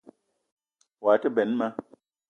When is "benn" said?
1.35-1.51